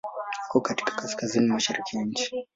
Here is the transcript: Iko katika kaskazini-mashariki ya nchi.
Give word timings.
Iko 0.45 0.61
katika 0.61 0.91
kaskazini-mashariki 0.95 1.97
ya 1.97 2.03
nchi. 2.05 2.35